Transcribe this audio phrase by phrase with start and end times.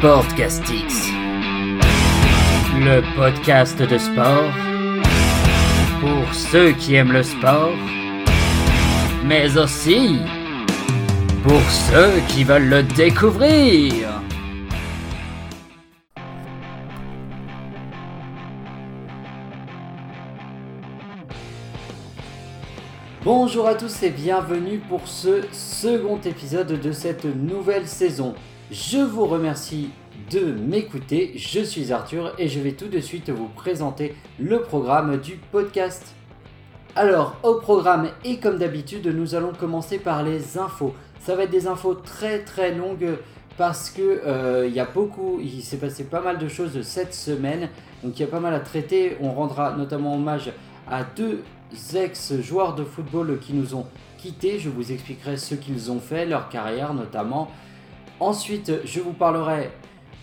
[0.00, 1.10] Sportcastix,
[2.78, 4.50] le podcast de sport
[6.00, 7.74] pour ceux qui aiment le sport,
[9.26, 10.20] mais aussi
[11.42, 13.92] pour ceux qui veulent le découvrir.
[23.22, 28.34] Bonjour à tous et bienvenue pour ce second épisode de cette nouvelle saison.
[28.70, 29.90] Je vous remercie
[30.30, 35.16] de m'écouter, je suis Arthur et je vais tout de suite vous présenter le programme
[35.16, 36.14] du podcast.
[36.94, 40.94] Alors, au programme et comme d'habitude, nous allons commencer par les infos.
[41.18, 43.18] Ça va être des infos très très longues
[43.58, 47.12] parce que euh, il y a beaucoup, il s'est passé pas mal de choses cette
[47.12, 47.70] semaine,
[48.04, 49.16] donc il y a pas mal à traiter.
[49.20, 50.52] On rendra notamment hommage
[50.88, 51.42] à deux
[51.92, 54.60] ex-joueurs de football qui nous ont quittés.
[54.60, 57.50] Je vous expliquerai ce qu'ils ont fait, leur carrière notamment.
[58.20, 59.70] Ensuite, je vous parlerai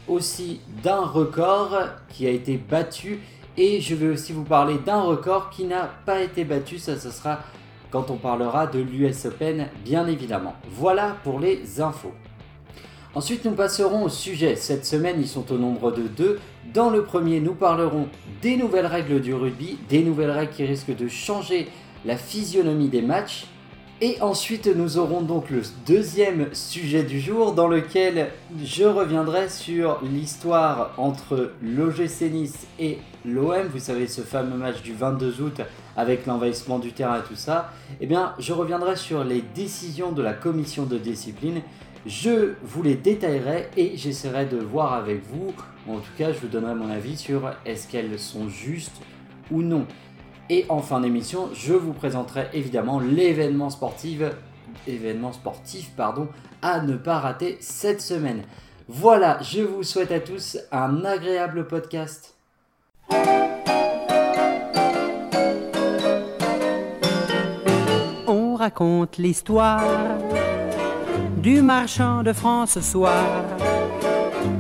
[0.08, 1.76] aussi d'un record
[2.10, 3.20] qui a été battu
[3.58, 6.78] et je vais aussi vous parler d'un record qui n'a pas été battu.
[6.78, 7.40] Ça, ce sera
[7.90, 10.54] quand on parlera de l'US Open, bien évidemment.
[10.70, 12.14] Voilà pour les infos.
[13.16, 14.56] Ensuite, nous passerons au sujet.
[14.56, 16.40] Cette semaine, ils sont au nombre de deux.
[16.72, 18.08] Dans le premier, nous parlerons
[18.44, 21.68] des nouvelles règles du rugby, des nouvelles règles qui risquent de changer
[22.06, 23.48] la physionomie des matchs.
[24.00, 28.30] Et ensuite, nous aurons donc le deuxième sujet du jour dans lequel
[28.64, 33.66] je reviendrai sur l'histoire entre l'OGC Nice et l'OM.
[33.74, 35.62] Vous savez, ce fameux match du 22 août
[35.96, 37.72] avec l'envahissement du terrain et tout ça.
[38.00, 41.62] Eh bien, je reviendrai sur les décisions de la commission de discipline.
[42.06, 45.54] Je vous les détaillerai et j'essaierai de voir avec vous,
[45.92, 49.02] en tout cas, je vous donnerai mon avis sur est-ce qu'elles sont justes
[49.50, 49.88] ou non.
[50.50, 54.22] Et en fin d'émission, je vous présenterai évidemment l'événement sportif,
[54.88, 56.30] événement sportif pardon,
[56.62, 58.44] à ne pas rater cette semaine.
[58.88, 62.36] Voilà, je vous souhaite à tous un agréable podcast.
[68.28, 69.84] On raconte l'histoire
[71.38, 73.44] du marchand de France ce soir.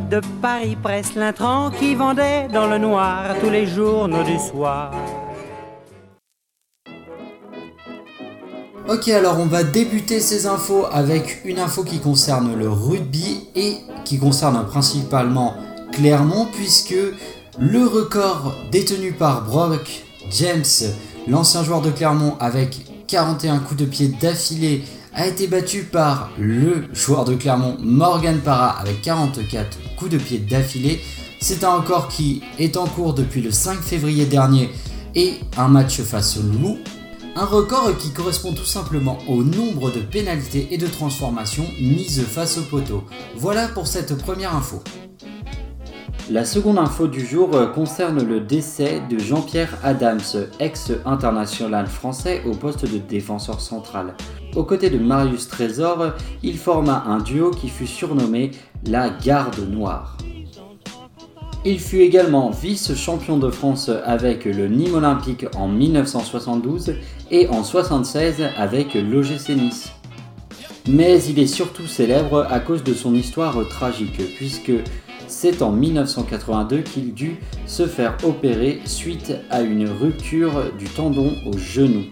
[0.09, 4.91] De Paris presse l'intrant qui vendait dans le noir tous les journaux du soir.
[8.89, 13.79] Ok, alors on va débuter ces infos avec une info qui concerne le rugby et
[14.05, 15.55] qui concerne principalement
[15.91, 16.95] Clermont, puisque
[17.59, 20.63] le record détenu par Brock James,
[21.27, 26.85] l'ancien joueur de Clermont avec 41 coups de pied d'affilée, a été battu par le
[26.93, 31.01] joueur de Clermont Morgan Parra avec 44 coups de pied d'affilée.
[31.41, 34.69] C'est un record qui est en cours depuis le 5 février dernier
[35.13, 36.77] et un match face au Loup
[37.39, 42.57] un record qui correspond tout simplement au nombre de pénalités et de transformations mises face
[42.57, 43.03] au poteau.
[43.35, 44.81] Voilà pour cette première info.
[46.31, 50.19] La seconde info du jour concerne le décès de Jean-Pierre Adams,
[50.59, 54.15] ex-international français au poste de défenseur central.
[54.55, 58.49] Aux côtés de Marius Trésor, il forma un duo qui fut surnommé
[58.87, 60.17] la Garde Noire.
[61.69, 66.95] Il fut également vice-champion de France avec le Nîmes Olympique en 1972
[67.29, 69.91] et en 1976 avec l'OGC Nice.
[70.87, 74.71] Mais il est surtout célèbre à cause de son histoire tragique, puisque
[75.27, 77.35] c'est en 1982 qu'il dut
[77.65, 82.05] se faire opérer suite à une rupture du tendon au genou.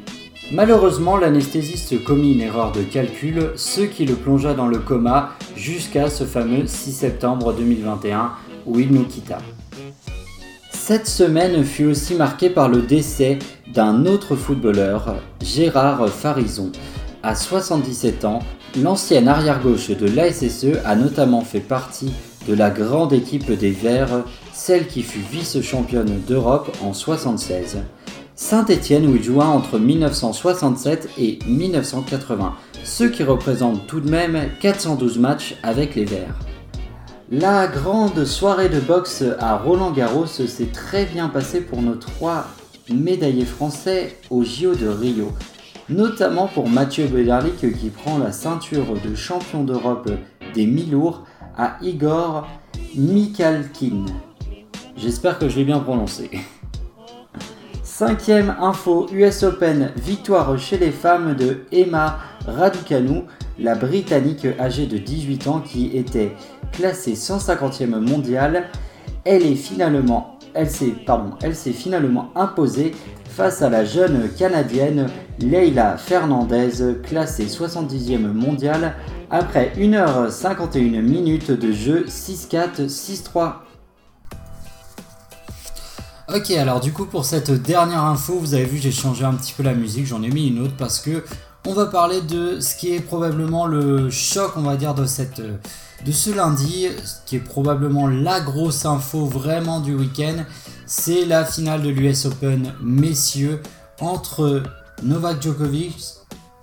[0.52, 6.10] Malheureusement, l'anesthésiste commit une erreur de calcul, ce qui le plongea dans le coma jusqu'à
[6.10, 8.32] ce fameux 6 septembre 2021
[8.66, 9.40] où il nous quitta.
[10.72, 13.40] Cette semaine fut aussi marquée par le décès
[13.74, 16.72] d'un autre footballeur, Gérard Farison.
[17.24, 18.40] À 77 ans,
[18.82, 22.14] l'ancien arrière-gauche de l'ASSE a notamment fait partie
[22.48, 24.24] de la grande équipe des Verts,
[24.54, 27.78] celle qui fut vice-championne d'Europe en 76.
[28.36, 35.18] Saint-Étienne où il joua entre 1967 et 1980, ce qui représente tout de même 412
[35.18, 36.36] matchs avec les Verts.
[37.32, 42.46] La grande soirée de boxe à Roland Garros s'est très bien passée pour nos trois
[42.88, 45.32] médaillés français au JO de Rio,
[45.90, 50.12] notamment pour Mathieu Bederlic qui prend la ceinture de champion d'Europe
[50.54, 51.24] des mi-lourds
[51.58, 52.48] à Igor
[52.96, 54.06] Mikhalkin.
[54.96, 56.30] J'espère que je l'ai bien prononcé.
[57.82, 63.24] Cinquième info US Open, victoire chez les femmes de Emma Raducanu,
[63.60, 66.32] la Britannique âgée de 18 ans qui était
[66.72, 68.70] classée 150e mondiale.
[69.24, 70.70] Elle est finalement elle
[71.56, 72.94] s'est finalement imposée
[73.30, 75.08] face à la jeune canadienne
[75.40, 78.96] Leila Fernandez, classée 70e mondiale
[79.30, 83.54] après 1h51 minutes de jeu 6-4, 6-3.
[86.34, 89.54] Ok, alors du coup pour cette dernière info, vous avez vu j'ai changé un petit
[89.54, 91.24] peu la musique, j'en ai mis une autre parce que
[91.66, 95.42] on va parler de ce qui est probablement le choc, on va dire, de, cette,
[96.10, 100.44] ce lundi, ce qui est probablement la grosse info vraiment du week-end.
[100.86, 103.62] C'est la finale de l'US Open messieurs
[104.00, 104.62] entre
[105.02, 105.96] Novak Djokovic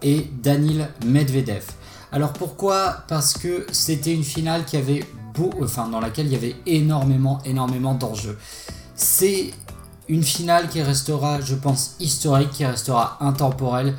[0.03, 1.65] et Daniil Medvedev.
[2.13, 2.99] Alors pourquoi?
[3.09, 5.05] Parce que c'était une finale qui avait
[5.35, 8.39] beau, enfin dans laquelle il y avait énormément, énormément d'enjeux.
[8.95, 9.53] C'est
[10.09, 13.95] une finale qui restera, je pense, historique, qui restera intemporelle.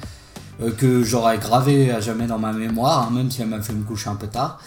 [0.61, 3.73] Euh, que j'aurais gravé à jamais dans ma mémoire, hein, même si elle m'a fait
[3.73, 4.59] me coucher un peu tard.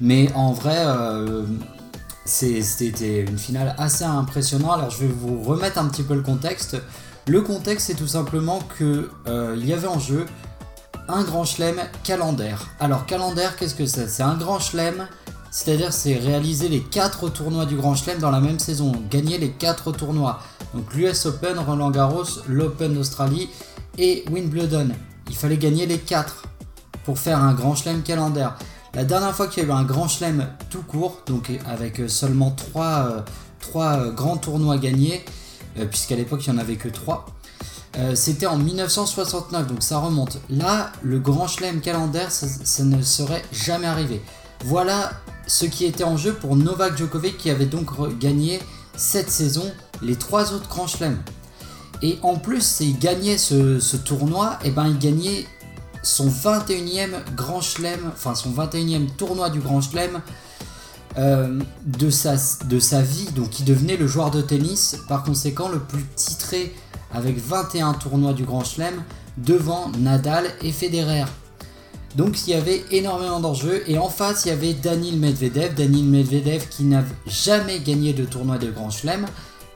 [0.00, 1.42] Mais en vrai, euh,
[2.24, 4.78] c'était une finale assez impressionnante.
[4.78, 6.76] Alors je vais vous remettre un petit peu le contexte.
[7.26, 10.24] Le contexte, c'est tout simplement que euh, il y avait en jeu
[11.08, 12.68] un grand chelem calendaire.
[12.80, 14.08] Alors calendaire, qu'est-ce que c'est?
[14.08, 15.06] C'est un grand chelem,
[15.50, 19.50] c'est-à-dire c'est réaliser les 4 tournois du grand chelem dans la même saison, gagner les
[19.50, 20.40] 4 tournois.
[20.72, 23.50] Donc l'US Open, Roland Garros, l'Open d'Australie
[23.98, 24.88] et Wimbledon
[25.28, 26.44] il fallait gagner les 4
[27.04, 28.56] pour faire un grand chelem calendaire.
[28.94, 32.52] La dernière fois qu'il y a eu un grand chelem tout court, donc avec seulement
[32.52, 33.20] 3, euh,
[33.76, 35.24] euh, grands tournois gagnés,
[35.78, 37.26] euh, puisqu'à l'époque il n'y en avait que 3,
[38.14, 40.38] c'était en 1969, donc ça remonte.
[40.50, 44.20] Là, le grand chelem calendaire, ça, ne serait jamais arrivé.
[44.64, 45.12] Voilà
[45.46, 48.58] ce qui était en jeu pour Novak Djokovic qui avait donc gagné
[48.96, 49.70] cette saison
[50.02, 51.18] les trois autres grands chelems.
[52.04, 55.46] Et en plus, s'il gagnait ce, tournoi, et eh ben il gagnait
[56.02, 60.20] son 21e Grand Chelem, enfin son 21e tournoi du Grand Chelem
[61.16, 62.34] euh, de, sa,
[63.00, 63.30] vie.
[63.34, 66.74] Donc il devenait le joueur de tennis, par conséquent le plus titré
[67.10, 69.02] avec 21 tournois du Grand Chelem
[69.38, 71.24] devant Nadal et Federer.
[72.16, 76.04] Donc il y avait énormément d'enjeux et en face il y avait Daniil Medvedev, Daniil
[76.04, 79.24] Medvedev qui n'a jamais gagné de tournoi de Grand Chelem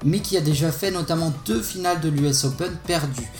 [0.05, 3.31] mais qui a déjà fait notamment deux finales de l'US Open perdues.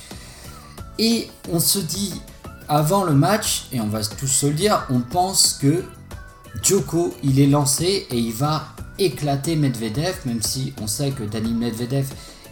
[0.99, 2.21] Et on se dit,
[2.69, 5.85] avant le match, et on va tous se le dire, on pense que
[6.63, 8.67] Djoko, il est lancé et il va
[8.99, 12.07] éclater Medvedev, même si on sait que Dani Medvedev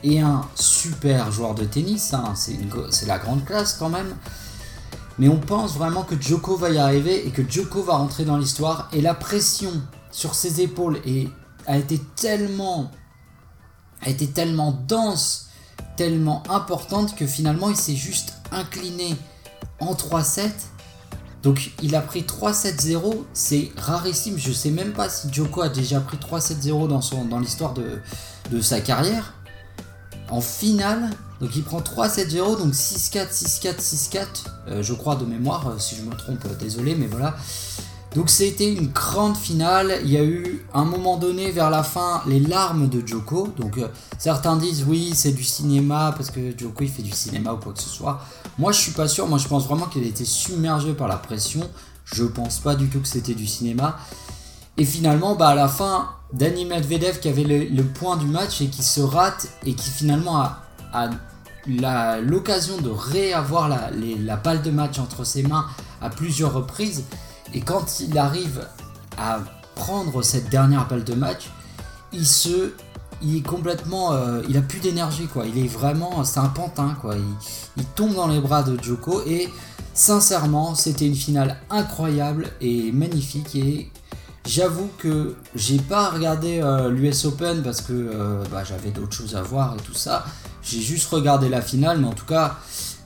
[0.04, 4.14] est un super joueur de tennis, hein, c'est la grande classe quand même.
[5.18, 8.36] Mais on pense vraiment que Djoko va y arriver et que Djoko va rentrer dans
[8.36, 8.88] l'histoire.
[8.92, 9.72] Et la pression
[10.10, 10.98] sur ses épaules
[11.66, 12.90] a été tellement
[14.06, 15.48] a été tellement dense,
[15.96, 19.16] tellement importante que finalement il s'est juste incliné
[19.80, 20.50] en 3-7.
[21.42, 24.38] Donc il a pris 3-7-0, c'est rarissime.
[24.38, 26.88] Je sais même pas si Joko a déjà pris 3-7-0
[27.28, 28.00] dans, l'histoire de,
[28.50, 29.34] de sa carrière.
[30.28, 31.10] En finale,
[31.40, 36.02] donc il prend 3-7-0, donc 6-4, 6-4, 6-4, je crois de mémoire, euh, si je
[36.02, 37.36] me trompe, euh, désolé, mais voilà.
[38.16, 40.00] Donc c'était une grande finale.
[40.02, 43.48] Il y a eu un moment donné vers la fin les larmes de Joko.
[43.58, 47.52] Donc euh, certains disent oui c'est du cinéma parce que Joko il fait du cinéma
[47.52, 48.22] ou quoi que ce soit.
[48.56, 49.26] Moi je suis pas sûr.
[49.26, 51.60] Moi je pense vraiment qu'il a été submergé par la pression.
[52.06, 53.98] Je pense pas du tout que c'était du cinéma.
[54.78, 58.68] Et finalement bah à la fin Dani Medvedev qui avait le, point du match et
[58.68, 60.42] qui se rate et qui finalement
[60.94, 61.10] a,
[62.22, 65.66] l'occasion de réavoir la balle de match entre ses mains
[66.00, 67.04] à plusieurs reprises
[67.54, 68.66] et quand il arrive
[69.18, 69.40] à
[69.74, 71.50] prendre cette dernière balle de match,
[72.12, 72.72] il se,
[73.22, 75.46] il est complètement, euh, il a plus d'énergie quoi.
[75.46, 77.14] Il est vraiment, c'est un pantin quoi.
[77.76, 79.48] Il, tombe dans les bras de Joko et
[79.94, 83.90] sincèrement, c'était une finale incroyable et magnifique et
[84.46, 89.34] J'avoue que j'ai pas regardé euh, l'US Open parce que euh, bah, j'avais d'autres choses
[89.34, 90.24] à voir et tout ça.
[90.62, 92.56] J'ai juste regardé la finale, mais en tout cas,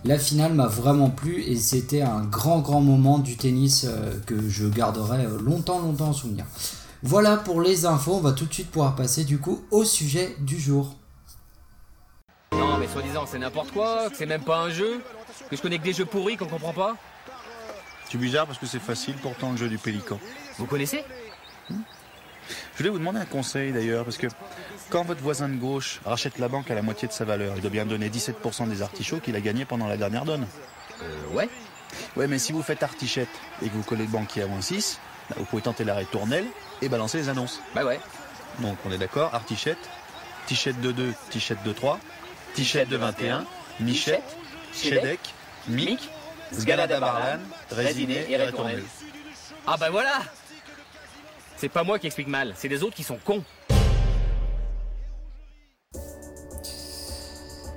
[0.04, 4.48] la finale m'a vraiment plu et c'était un grand grand moment du tennis euh, que
[4.48, 6.46] je garderai euh, longtemps longtemps en souvenir.
[7.02, 10.36] Voilà pour les infos, on va tout de suite pouvoir passer du coup au sujet
[10.40, 10.94] du jour.
[12.52, 15.02] Non mais soi-disant c'est n'importe quoi, que c'est même pas un jeu,
[15.50, 16.96] que je connais que des jeux pourris qu'on comprend pas.
[18.10, 20.18] C'est bizarre parce que c'est facile pourtant le jeu du pélican.
[20.58, 21.04] Vous connaissez?
[21.68, 21.74] Je
[22.80, 24.26] voulais vous demander un conseil d'ailleurs, parce que
[24.88, 27.60] quand votre voisin de gauche rachète la banque à la moitié de sa valeur, il
[27.60, 30.46] doit bien donner 17% des artichauts qu'il a gagnés pendant la dernière donne.
[31.02, 31.48] Euh, ouais.
[32.16, 33.28] Ouais, mais si vous faites artichette
[33.62, 36.46] et que vous collez le banquier à moins 6, bah, vous pouvez tenter l'arrêt tournelle
[36.80, 37.60] et balancer les annonces.
[37.74, 38.00] Bah ouais.
[38.60, 39.78] Donc on est d'accord, artichette,
[40.46, 42.00] tichette de 2, tichette de 3,
[42.54, 43.44] tichette de 21,
[43.80, 44.36] michette,
[44.74, 45.20] chedek,
[45.68, 46.10] mic,
[46.52, 48.84] sgalada barlan, résiné et retournelle.
[49.66, 50.22] Ah bah voilà
[51.60, 53.44] c'est pas moi qui explique mal, c'est les autres qui sont cons.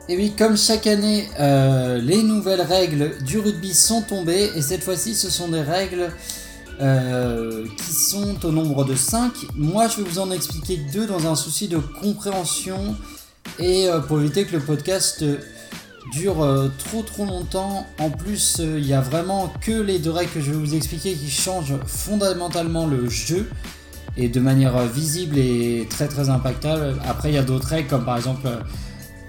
[0.09, 4.83] Et oui, comme chaque année, euh, les nouvelles règles du rugby sont tombées et cette
[4.83, 6.11] fois-ci, ce sont des règles
[6.81, 9.31] euh, qui sont au nombre de 5.
[9.55, 12.95] Moi, je vais vous en expliquer deux dans un souci de compréhension
[13.59, 15.23] et euh, pour éviter que le podcast
[16.11, 17.87] dure trop trop longtemps.
[17.99, 21.13] En plus, il n'y a vraiment que les deux règles que je vais vous expliquer
[21.13, 23.49] qui changent fondamentalement le jeu
[24.17, 26.95] et de manière visible et très très impactable.
[27.07, 28.47] Après, il y a d'autres règles comme par exemple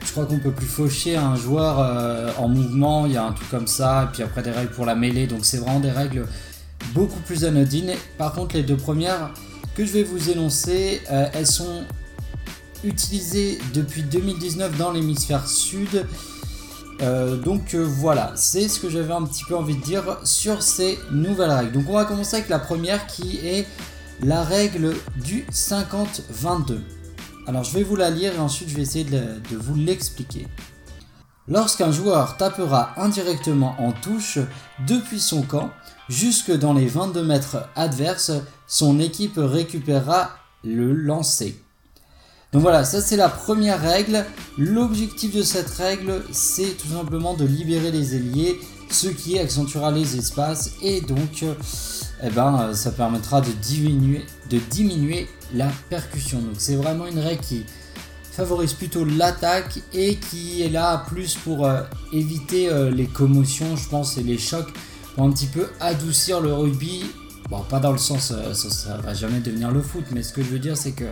[0.04, 3.32] je crois qu'on peut plus faucher un joueur euh, en mouvement, il y a un
[3.32, 5.90] truc comme ça, et puis après des règles pour la mêlée, donc c'est vraiment des
[5.90, 6.26] règles
[6.92, 7.92] beaucoup plus anodines.
[8.18, 9.30] Par contre, les deux premières
[9.74, 11.84] que je vais vous énoncer, euh, elles sont
[12.84, 16.06] utilisées depuis 2019 dans l'hémisphère sud.
[17.04, 20.98] Euh, donc voilà, c'est ce que j'avais un petit peu envie de dire sur ces
[21.10, 21.72] nouvelles règles.
[21.72, 23.66] Donc on va commencer avec la première qui est
[24.22, 26.78] la règle du 50-22.
[27.46, 29.22] Alors je vais vous la lire et ensuite je vais essayer de,
[29.56, 30.48] vous l'expliquer.
[31.46, 34.38] Lorsqu'un joueur tapera indirectement en touche
[34.86, 35.70] depuis son camp
[36.08, 38.32] jusque dans les 22 mètres adverses,
[38.66, 40.30] son équipe récupérera
[40.64, 41.62] le lancer.
[42.54, 44.24] Donc voilà, ça c'est la première règle.
[44.56, 50.16] L'objectif de cette règle, c'est tout simplement de libérer les ailiers, ce qui accentuera les
[50.16, 51.44] espaces et donc
[52.22, 56.38] eh ben, ça permettra de diminuer, de diminuer la percussion.
[56.38, 57.64] Donc c'est vraiment une règle qui
[58.30, 61.82] favorise plutôt l'attaque et qui est là plus pour euh,
[62.12, 64.72] éviter euh, les commotions, je pense, et les chocs,
[65.16, 67.04] pour un petit peu adoucir le rugby.
[67.48, 70.32] Bon, pas dans le sens, euh, ça, ça, va jamais devenir le foot, mais ce
[70.32, 71.04] que je veux dire, c'est que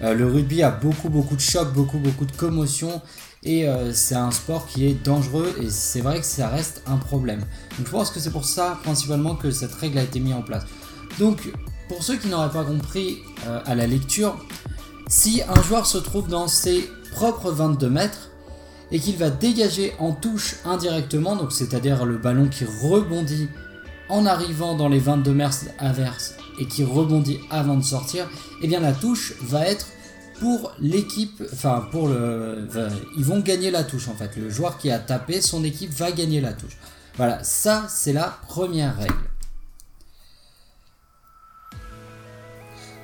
[0.00, 3.02] le rugby a beaucoup, beaucoup de chocs, beaucoup, beaucoup de commotions,
[3.42, 7.40] et c'est un sport qui est dangereux, et c'est vrai que ça reste un problème.
[7.76, 10.42] Donc je pense que c'est pour ça, principalement, que cette règle a été mise en
[10.42, 10.62] place.
[11.18, 11.50] Donc
[11.88, 14.36] pour ceux qui n'auraient pas compris euh, à la lecture,
[15.08, 18.30] si un joueur se trouve dans ses propres 22 mètres
[18.92, 23.48] et qu'il va dégager en touche indirectement, donc c'est-à-dire le ballon qui rebondit
[24.08, 28.28] en arrivant dans les 22 mètres averses et qui rebondit avant de sortir,
[28.62, 29.86] eh bien la touche va être
[30.40, 32.68] pour l'équipe, enfin pour le,
[33.16, 34.36] ils vont gagner la touche en fait.
[34.36, 36.76] Le joueur qui a tapé, son équipe va gagner la touche.
[37.16, 39.14] Voilà, ça c'est la première règle.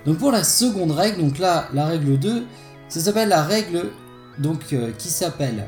[0.07, 2.45] Donc pour la seconde règle, donc là la règle 2,
[2.89, 3.91] ça s'appelle la règle
[4.39, 5.67] donc euh, qui s'appelle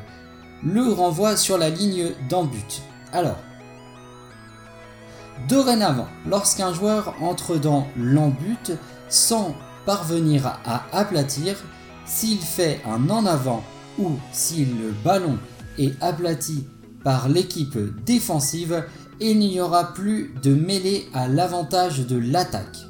[0.63, 2.81] le renvoi sur la ligne d'embut.
[3.13, 3.37] Alors,
[5.47, 8.71] dorénavant, lorsqu'un joueur entre dans l'embut
[9.09, 11.55] sans parvenir à aplatir,
[12.05, 13.63] s'il fait un en avant
[13.99, 15.37] ou si le ballon
[15.77, 16.67] est aplati
[17.03, 18.85] par l'équipe défensive,
[19.19, 22.87] il n'y aura plus de mêlée à l'avantage de l'attaque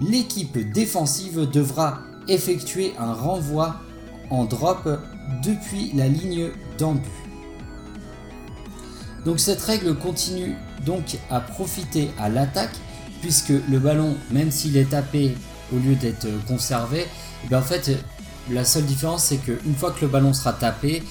[0.00, 3.76] l'équipe défensive devra effectuer un renvoi
[4.30, 4.88] en drop
[5.42, 7.08] depuis la ligne d'embut.
[9.24, 12.74] Donc cette règle continue donc à profiter à l'attaque
[13.20, 15.34] puisque le ballon, même s'il est tapé
[15.72, 17.06] au lieu d'être conservé,
[17.50, 17.90] eh en fait
[18.50, 21.02] la seule différence c'est qu'une fois que le ballon sera tapé,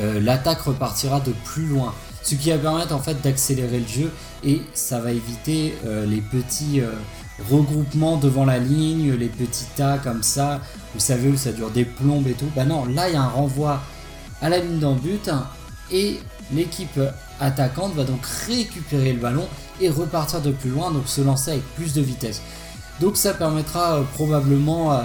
[0.00, 1.94] euh, l'attaque repartira de plus loin.
[2.22, 4.12] Ce qui va permettre en fait d'accélérer le jeu
[4.44, 6.92] et ça va éviter euh, les petits euh,
[7.50, 10.60] regroupement devant la ligne, les petits tas comme ça,
[10.94, 12.48] vous savez où ça dure des plombes et tout.
[12.56, 13.80] Bah non, là il y a un renvoi
[14.40, 15.30] à la ligne d'en but
[15.90, 16.20] et
[16.52, 17.00] l'équipe
[17.40, 19.46] attaquante va donc récupérer le ballon
[19.80, 22.42] et repartir de plus loin, donc se lancer avec plus de vitesse.
[23.00, 25.02] Donc ça permettra euh, probablement euh,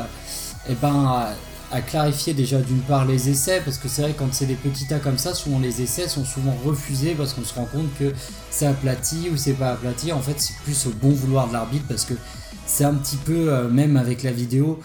[0.69, 1.27] eh ben,
[1.71, 4.87] à clarifier déjà d'une part les essais, parce que c'est vrai quand c'est des petits
[4.87, 8.13] tas comme ça, souvent les essais sont souvent refusés parce qu'on se rend compte que
[8.51, 10.11] c'est aplati ou c'est pas aplati.
[10.11, 12.13] En fait, c'est plus au bon vouloir de l'arbitre parce que
[12.65, 14.79] c'est un petit peu, euh, même avec la vidéo,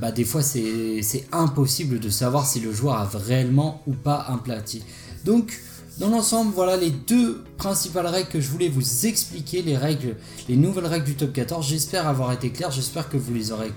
[0.00, 4.82] bah, des fois c'est impossible de savoir si le joueur a réellement ou pas aplati.
[5.24, 5.60] Donc,
[5.98, 11.06] dans l'ensemble, voilà les deux principales règles que je voulais vous expliquer, les nouvelles règles
[11.06, 11.66] du top 14.
[11.66, 13.72] J'espère avoir été clair, j'espère que vous les aurez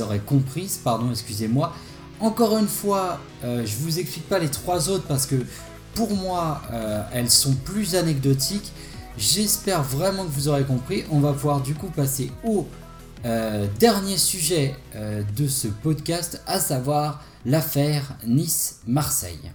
[0.00, 1.74] aurez comprises, pardon, excusez-moi.
[2.20, 5.36] Encore une fois, euh, je vous explique pas les trois autres parce que
[5.94, 8.72] pour moi, euh, elles sont plus anecdotiques.
[9.18, 11.04] J'espère vraiment que vous aurez compris.
[11.10, 12.66] On va pouvoir du coup passer au
[13.26, 14.74] euh, dernier sujet
[15.36, 19.52] de ce podcast, à savoir l'affaire Nice-Marseille.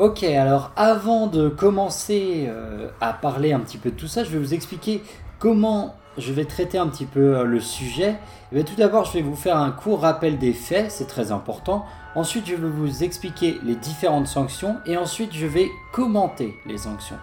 [0.00, 4.30] Ok, alors avant de commencer euh, à parler un petit peu de tout ça, je
[4.30, 5.02] vais vous expliquer
[5.38, 8.16] comment je vais traiter un petit peu euh, le sujet.
[8.52, 11.84] Eh tout d'abord, je vais vous faire un court rappel des faits, c'est très important.
[12.14, 17.18] Ensuite, je vais vous expliquer les différentes sanctions et ensuite, je vais commenter les sanctions.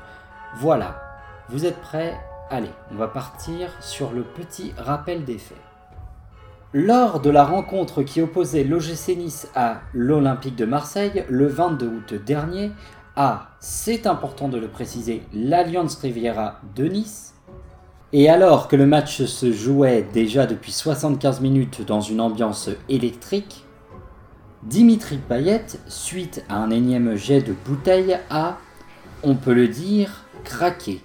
[0.57, 0.99] Voilà,
[1.49, 2.17] vous êtes prêts?
[2.49, 5.57] Allez, on va partir sur le petit rappel des faits.
[6.73, 12.13] Lors de la rencontre qui opposait l'OGC Nice à l'Olympique de Marseille le 22 août
[12.13, 12.71] dernier,
[13.15, 17.33] à, c'est important de le préciser, l'Alliance Riviera de Nice,
[18.13, 23.65] et alors que le match se jouait déjà depuis 75 minutes dans une ambiance électrique,
[24.63, 28.57] Dimitri Payet, suite à un énième jet de bouteille, a,
[29.23, 31.01] on peut le dire, craqué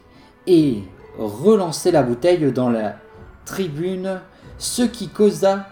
[0.47, 0.83] et
[1.19, 2.97] relancé la bouteille dans la
[3.45, 4.21] tribune
[4.59, 5.69] ce qui causa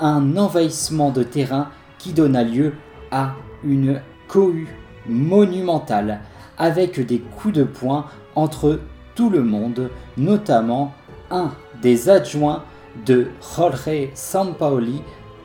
[0.00, 2.74] un envahissement de terrain qui donna lieu
[3.10, 3.34] à
[3.64, 4.74] une cohue
[5.06, 6.20] monumentale
[6.58, 8.80] avec des coups de poing entre
[9.14, 10.94] tout le monde, notamment
[11.30, 11.50] un
[11.80, 12.64] des adjoints
[13.06, 15.02] de Jorge Sampaoli,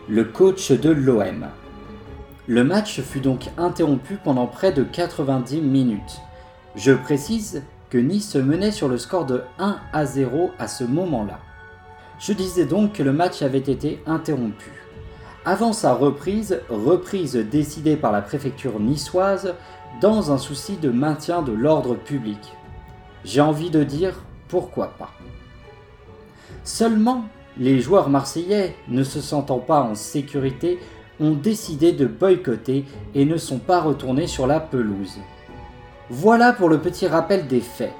[0.09, 1.47] le coach de l'OM.
[2.47, 6.21] Le match fut donc interrompu pendant près de 90 minutes.
[6.75, 11.39] Je précise que Nice menait sur le score de 1 à 0 à ce moment-là.
[12.19, 14.71] Je disais donc que le match avait été interrompu.
[15.45, 19.53] Avant sa reprise, reprise décidée par la préfecture niçoise
[20.01, 22.53] dans un souci de maintien de l'ordre public.
[23.27, 25.11] J'ai envie de dire pourquoi pas.
[26.63, 27.25] Seulement,
[27.57, 30.79] les joueurs marseillais, ne se sentant pas en sécurité,
[31.19, 35.19] ont décidé de boycotter et ne sont pas retournés sur la pelouse.
[36.09, 37.91] Voilà pour le petit rappel des faits.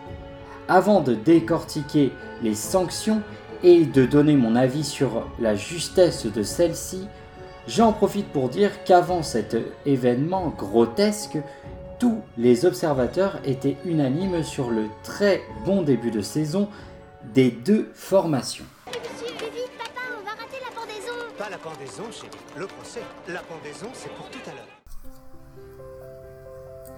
[0.69, 3.21] Avant de décortiquer les sanctions,
[3.63, 7.07] et de donner mon avis sur la justesse de celle-ci,
[7.67, 11.37] j'en profite pour dire qu'avant cet événement grotesque,
[11.99, 16.69] tous les observateurs étaient unanimes sur le très bon début de saison
[17.33, 18.65] des deux formations.
[18.87, 22.31] Monsieur, vite, papa, on va rater la pendaison Pas la pendaison, chérie.
[22.57, 23.01] Le procès.
[23.27, 24.67] La pendaison, c'est pour tout à l'heure.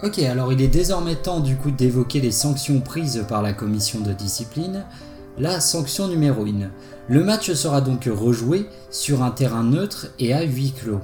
[0.02, 4.00] Ok, alors il est désormais temps du coup d'évoquer les sanctions prises par la commission
[4.00, 4.86] de discipline.
[5.38, 6.70] La sanction numéro 1.
[7.08, 11.00] Le match sera donc rejoué sur un terrain neutre et à huis clos.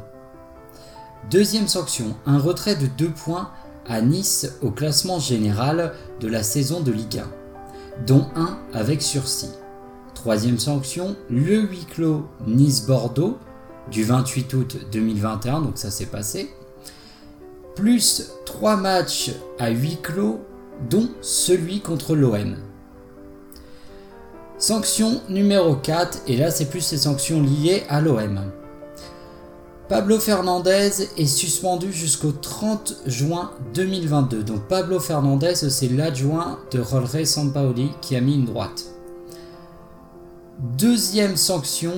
[1.31, 3.51] Deuxième sanction, un retrait de 2 points
[3.89, 9.51] à Nice au classement général de la saison de Ligue 1, dont un avec sursis.
[10.15, 13.39] Troisième sanction, le huis clos Nice-Bordeaux
[13.91, 16.51] du 28 août 2021, donc ça s'est passé,
[17.75, 20.41] plus 3 matchs à huis clos,
[20.91, 22.57] dont celui contre l'OM.
[24.59, 28.41] Sanction numéro 4, et là c'est plus les sanctions liées à l'OM.
[29.89, 34.43] Pablo Fernandez est suspendu jusqu'au 30 juin 2022.
[34.43, 38.87] Donc Pablo Fernandez, c'est l'adjoint de Jorge Sampaoli qui a mis une droite.
[40.77, 41.93] Deuxième sanction,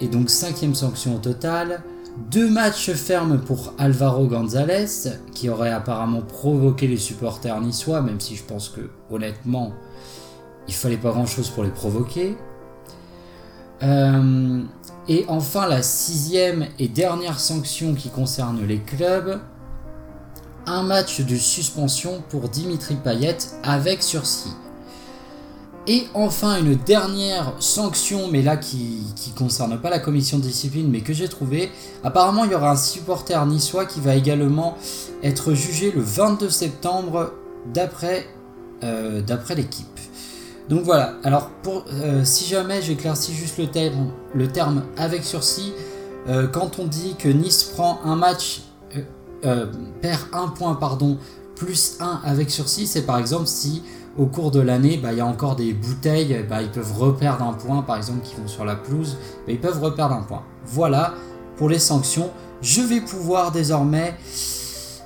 [0.00, 1.82] et donc cinquième sanction au total,
[2.30, 4.86] deux matchs fermes pour Alvaro González,
[5.34, 9.72] qui aurait apparemment provoqué les supporters niçois, même si je pense que honnêtement,
[10.68, 12.36] il fallait pas grand chose pour les provoquer.
[13.84, 14.62] Euh,
[15.08, 19.40] et enfin, la sixième et dernière sanction qui concerne les clubs
[20.66, 24.54] un match de suspension pour Dimitri Payet avec sursis.
[25.86, 30.88] Et enfin, une dernière sanction, mais là qui ne concerne pas la commission de discipline,
[30.90, 31.70] mais que j'ai trouvé.
[32.02, 34.78] Apparemment, il y aura un supporter niçois qui va également
[35.22, 37.34] être jugé le 22 septembre
[37.66, 38.26] d'après
[38.82, 39.20] euh,
[39.54, 40.00] l'équipe.
[40.68, 45.72] Donc voilà, alors pour, euh, si jamais j'éclaircis juste le terme, avec sursis,
[46.28, 48.62] euh, quand on dit que Nice prend un match,
[49.44, 49.66] euh,
[50.00, 51.18] perd un point, pardon,
[51.54, 53.82] plus un avec sursis, c'est par exemple si
[54.16, 57.44] au cours de l'année, bah, il y a encore des bouteilles, bah, ils peuvent reperdre
[57.44, 60.42] un point, par exemple, qui vont sur la pelouse, bah, ils peuvent reperdre un point.
[60.66, 61.14] Voilà
[61.56, 62.30] pour les sanctions.
[62.62, 64.14] Je vais pouvoir désormais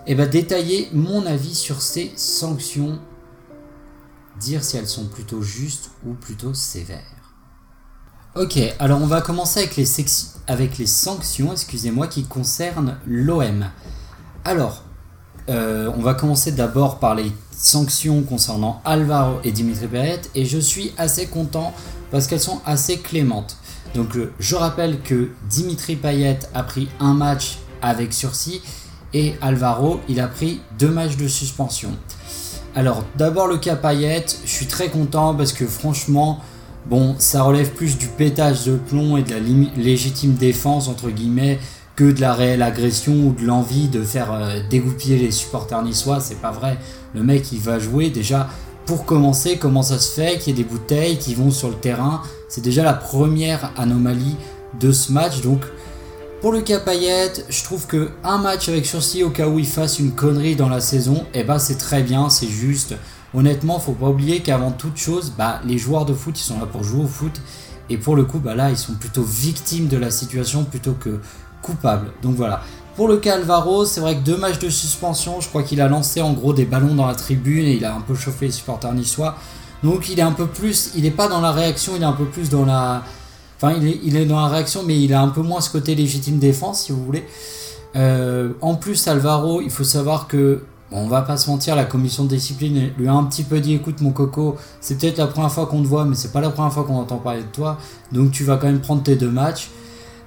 [0.07, 2.99] eh ben, détailler mon avis sur ces sanctions
[4.38, 7.18] dire si elles sont plutôt justes ou plutôt sévères.
[8.37, 9.61] Ok, alors on va commencer
[10.46, 13.66] avec les, sanctions excusez-moi, qui concernent l'OM.
[14.44, 14.85] Alors,
[15.48, 20.59] euh, on va commencer d'abord par les sanctions concernant Alvaro et Dimitri Payet, et je
[20.59, 21.74] suis assez content
[22.11, 23.57] parce qu'elles sont assez clémentes.
[23.94, 28.62] Donc euh, je rappelle que Dimitri Payet a pris un match avec sursis
[29.14, 31.90] et Alvaro il a pris deux matchs de suspension.
[32.79, 36.38] Alors, d'abord le cas Payet, je suis très content parce que franchement,
[36.87, 39.41] bon, ça relève plus du pétage de plomb et de la
[39.77, 41.59] légitime défense, entre guillemets,
[41.97, 46.21] que de la réelle agression ou de l'envie de faire euh, dégoupiller les supporters niçois.
[46.21, 46.79] C'est pas vrai.
[47.17, 48.49] Le mec, il va jouer déjà
[48.87, 51.75] pour commencer, comment ça se fait qu'il y ait des bouteilles qui vont sur le
[51.75, 52.23] terrain?
[52.49, 54.37] C'est déjà la première anomalie
[54.79, 55.41] de ce match.
[55.41, 55.62] Donc,
[56.40, 56.79] pour le cas
[57.48, 60.68] je trouve que un match avec sursis au cas où il fasse une connerie dans
[60.68, 62.94] la saison, eh ben c'est très bien, c'est juste.
[63.35, 66.66] Honnêtement, faut pas oublier qu'avant toute chose, bah, les joueurs de foot, ils sont là
[66.66, 67.40] pour jouer au foot.
[67.90, 71.20] Et pour le coup, bah, là, ils sont plutôt victimes de la situation plutôt que
[71.61, 72.11] coupables.
[72.22, 72.62] Donc voilà.
[72.96, 75.88] Pour le cas Alvaro, c'est vrai que deux matchs de suspension, je crois qu'il a
[75.88, 78.53] lancé en gros des ballons dans la tribune et il a un peu chauffé les
[78.53, 79.37] supporters niçois.
[79.85, 82.12] Donc il est un peu plus, il n'est pas dans la réaction, il est un
[82.12, 83.05] peu plus dans la,
[83.61, 86.38] Enfin, il est, dans la réaction, mais il a un peu moins ce côté légitime
[86.38, 87.25] défense, si vous voulez.
[87.97, 91.85] Euh, en plus, Alvaro, il faut savoir que, bon, on va pas se mentir, la
[91.85, 95.27] commission de discipline lui a un petit peu dit écoute, mon coco, c'est peut-être la
[95.27, 97.49] première fois qu'on te voit, mais c'est pas la première fois qu'on entend parler de
[97.49, 97.79] toi,
[98.12, 99.71] donc tu vas quand même prendre tes deux matchs.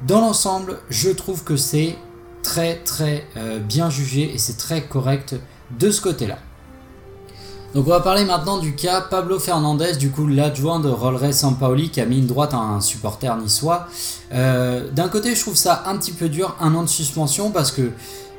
[0.05, 1.95] Dans l'ensemble, je trouve que c'est
[2.43, 5.35] très très euh, bien jugé et c'est très correct
[5.79, 6.39] de ce côté-là.
[7.73, 11.89] Donc on va parler maintenant du cas Pablo Fernandez, du coup l'adjoint de Rolleray Sampaoli
[11.89, 13.87] qui a mis une droite à un supporter niçois.
[14.33, 17.71] Euh, d'un côté je trouve ça un petit peu dur, un an de suspension, parce
[17.71, 17.91] que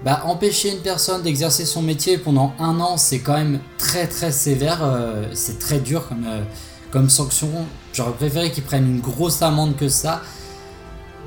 [0.04, 4.32] bah, empêcher une personne d'exercer son métier pendant un an c'est quand même très très
[4.32, 6.42] sévère, euh, c'est très dur comme, euh,
[6.90, 7.48] comme sanction.
[7.94, 10.20] J'aurais préféré qu'ils prennent une grosse amende que ça.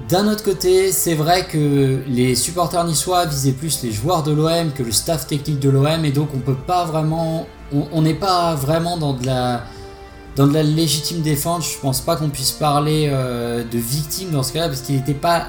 [0.10, 4.72] D'un autre côté, c'est vrai que les supporters niçois visaient plus les joueurs de l'OM
[4.74, 8.56] que le staff technique de l'OM et donc on peut pas vraiment on n'est pas
[8.56, 11.73] vraiment dans de la légitime défense.
[11.73, 15.13] Je pense pas qu'on puisse parler euh, de victime dans ce cas-là parce qu'il n'était
[15.13, 15.47] pas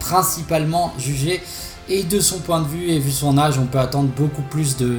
[0.00, 1.42] principalement jugé.
[1.88, 4.76] Et de son point de vue et vu son âge, on peut attendre beaucoup plus
[4.76, 4.98] de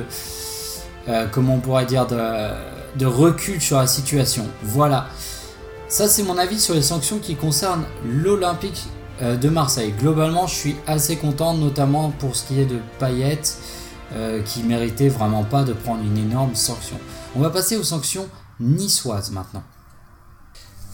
[1.08, 4.46] euh, comment on pourrait dire de, recul sur la situation.
[4.64, 5.08] Voilà.
[5.88, 8.86] Ça c'est mon avis sur les sanctions qui concernent l'Olympique
[9.22, 9.94] euh, de Marseille.
[10.00, 13.42] Globalement, je suis assez content, notamment pour ce qui est de Payet.
[14.16, 16.98] Euh, qui méritait vraiment pas de prendre une énorme sanction.
[17.36, 18.28] On va passer aux sanctions
[18.60, 19.62] niçoises maintenant.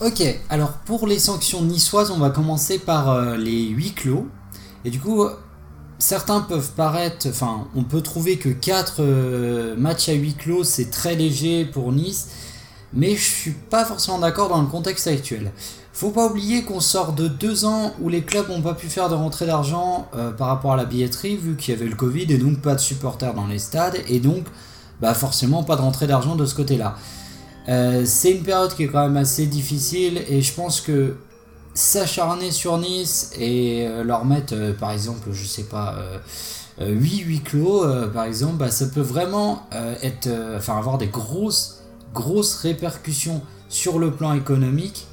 [0.02, 4.28] Ok, alors pour les sanctions niçoises, on va commencer par euh, les huis clos.
[4.84, 5.26] Et du coup,
[5.98, 10.92] certains peuvent paraître, enfin, on peut trouver que 4 euh, matchs à huis clos, c'est
[10.92, 12.28] très léger pour Nice,
[12.92, 15.54] mais je suis pas forcément d'accord dans le contexte actuel.
[15.96, 19.08] Faut pas oublier qu'on sort de deux ans où les clubs n'ont pas pu faire
[19.08, 22.24] de rentrée d'argent euh, par rapport à la billetterie vu qu'il y avait le Covid
[22.24, 24.44] et donc pas de supporters dans les stades et donc
[25.00, 26.98] bah forcément pas de rentrée d'argent de ce côté-là.
[27.70, 31.16] Euh, c'est une période qui est quand même assez difficile et je pense que
[31.74, 35.96] s'acharner sur Nice et euh, leur mettre par exemple, je sais pas,
[36.78, 39.66] 8 huis clos par exemple, bah, ça peut vraiment
[40.02, 40.28] être,
[40.58, 45.08] enfin avoir des grosses, grosses répercussions sur le plan économique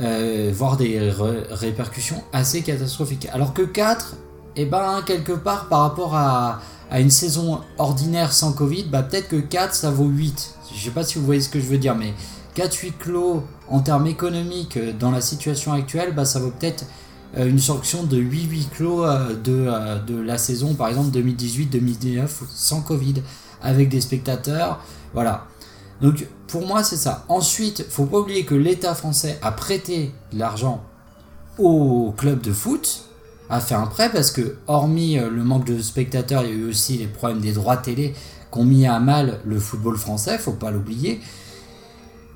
[0.00, 1.12] euh, voire des
[1.50, 3.28] répercussions assez catastrophiques.
[3.32, 4.14] Alors que 4,
[4.56, 6.60] et eh ben, quelque part par rapport à,
[6.98, 10.54] une saison ordinaire sans Covid, bah, peut-être que 4 ça vaut 8.
[10.74, 12.14] Je sais pas si vous voyez ce que je veux dire, mais
[12.54, 16.84] 4 8 clos en termes économiques euh, dans la situation actuelle, bah, ça vaut peut-être
[17.36, 19.04] euh, une sanction de 8 8 clos
[19.44, 23.22] de, de la saison par exemple 2018-2019 sans Covid
[23.62, 24.80] avec des spectateurs.
[25.12, 25.46] Voilà.
[26.00, 27.24] Donc pour moi c'est ça.
[27.28, 30.82] Ensuite, faut pas oublier que l'État français a prêté de l'argent
[31.58, 33.04] au club de foot,
[33.50, 36.56] a fait un prêt parce que hormis euh, le manque de spectateurs, il y a
[36.56, 38.14] eu aussi les problèmes des droits télé
[38.52, 41.20] qui ont mis à mal le football français, faut pas l'oublier.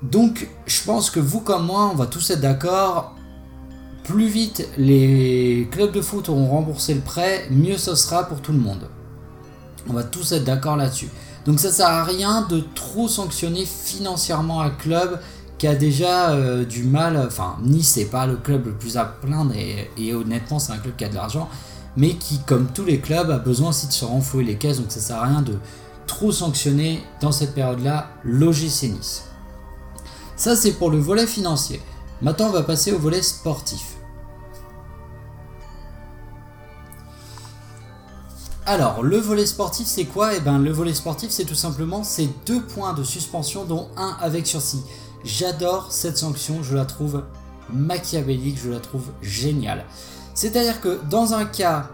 [0.02, 3.14] Donc je pense que vous comme moi, on va tous être d'accord.
[4.02, 8.52] Plus vite les clubs de foot auront remboursé le prêt, mieux ce sera pour tout
[8.52, 8.86] le monde.
[9.88, 11.08] On va tous être d'accord là-dessus.
[11.46, 15.20] Donc ça sert à rien de trop sanctionner financièrement un club
[15.58, 17.22] qui a déjà euh, du mal.
[17.26, 20.96] Enfin, Nice c'est pas le club le plus à plaindre et, honnêtement c'est un club
[20.96, 21.48] qui a de l'argent,
[21.96, 24.78] mais qui comme tous les clubs a besoin aussi de se renflouer les caisses.
[24.78, 25.58] Donc ça sert à rien de
[26.06, 29.24] trop sanctionner dans cette période-là l'OGC Nice.
[30.36, 31.80] Ça c'est pour le volet financier.
[32.22, 33.93] Maintenant on va passer au volet sportif.
[38.66, 40.34] Alors, le volet sportif, c'est quoi?
[40.34, 44.16] Eh ben, le volet sportif, c'est tout simplement ces deux points de suspension, dont un
[44.22, 44.82] avec sursis.
[45.22, 47.24] J'adore cette sanction, je la trouve
[47.70, 49.84] machiavélique, je la trouve géniale.
[50.34, 51.90] C'est-à-dire que dans un cas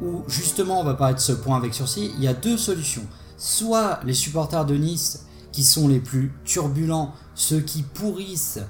[0.00, 3.04] où justement on va parler de ce point avec sursis, il y a deux solutions.
[3.36, 8.60] Soit les supporters de Nice qui sont les plus turbulents, ceux qui pourrissent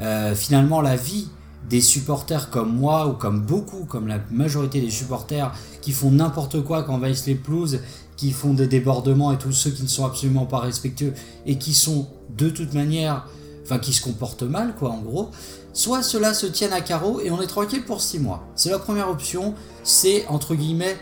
[0.00, 1.28] euh, finalement la vie
[1.70, 6.62] des supporters comme moi ou comme beaucoup, comme la majorité des supporters qui font n'importe
[6.62, 7.78] quoi quand envahissent les pelouses,
[8.16, 11.14] qui font des débordements et tous ceux qui ne sont absolument pas respectueux
[11.46, 13.26] et qui sont de toute manière,
[13.62, 15.30] enfin qui se comportent mal quoi en gros,
[15.72, 18.44] soit cela se tiennent à carreau et on est tranquille pour 6 mois.
[18.56, 19.54] C'est la première option,
[19.84, 20.98] c'est entre guillemets,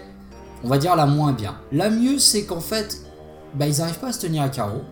[0.63, 1.57] on va dire la moins bien.
[1.73, 3.01] La mieux c'est qu'en fait,
[3.55, 4.83] bah, ils n'arrivent pas à se tenir à carreau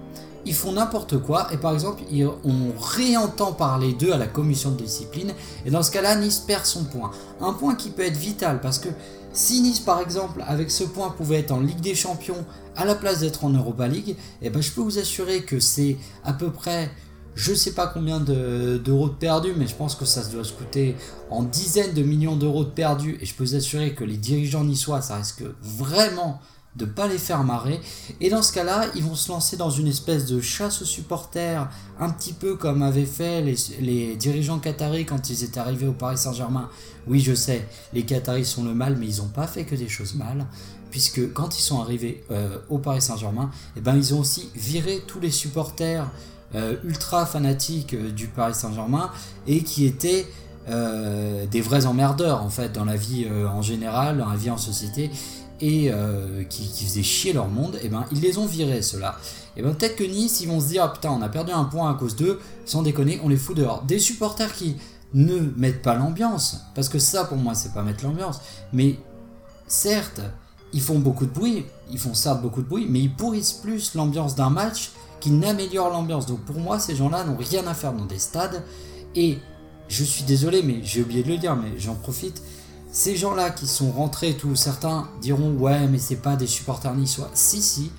[0.46, 2.02] ils font n'importe quoi et par exemple
[2.44, 5.32] on réentend parler d'eux à la commission de discipline
[5.66, 7.10] et dans ce cas-là Nice perd son point.
[7.40, 8.88] Un point qui peut être vital parce que
[9.32, 12.44] si Nice par exemple avec ce point pouvait être en Ligue des Champions
[12.76, 15.96] à la place d'être en Europa League, eh ben, je peux vous assurer que c'est
[16.24, 16.90] à peu près
[17.34, 20.54] je sais pas combien de- d'euros de perdus, mais je pense que ça doit se
[20.54, 20.96] coûter
[21.28, 23.18] en dizaines de millions d'euros de perdus.
[23.20, 26.40] Et je peux vous assurer que les dirigeants niçois, ça risque vraiment
[26.76, 27.80] de pas les faire marrer.
[28.20, 31.68] Et dans ce cas-là, ils vont se lancer dans une espèce de chasse aux supporters,
[31.98, 36.18] un petit peu comme avaient fait les, dirigeants qataris quand ils étaient arrivés au Paris
[36.18, 36.68] Saint-Germain.
[37.06, 39.88] Oui, je sais, les Qataris sont le mal, mais ils n'ont pas fait que des
[39.88, 40.46] choses mal.
[40.90, 45.02] Puisque quand ils sont arrivés euh, au Paris Saint-Germain, eh ben, ils ont aussi viré
[45.06, 46.10] tous les supporters
[46.54, 49.10] euh, ultra fanatiques euh, du Paris Saint-Germain
[49.46, 50.26] et qui étaient
[50.68, 55.12] des vrais emmerdeurs en fait dans la vie en général, dans la vie en société
[55.60, 59.16] et euh, qui, faisaient chier leur monde, et ben ils les ont virés ceux-là.
[59.56, 61.64] Et ben peut-être que Nice ils vont se dire ah, putain on a perdu un
[61.64, 63.82] point à cause d'eux, sans déconner on les fout dehors.
[63.82, 64.76] Des supporters qui
[65.14, 68.40] ne mettent pas l'ambiance, parce que ça pour moi c'est pas mettre l'ambiance,
[68.72, 68.96] mais
[69.66, 70.20] certes
[70.72, 73.94] ils font beaucoup de bruit, ils font certes beaucoup de bruit, mais ils pourrissent plus
[73.94, 74.90] l'ambiance d'un match
[75.20, 76.26] qu'ils n'améliorent l'ambiance.
[76.26, 78.62] Donc pour moi, ces gens-là n'ont rien à faire dans des stades.
[79.14, 79.38] Et
[79.88, 82.42] je suis désolé, mais j'ai oublié de le dire, mais j'en profite.
[82.96, 87.28] Ces gens-là qui sont rentrés, tous certains diront ouais, mais c'est pas des supporters niçois.
[87.34, 87.92] Si, si,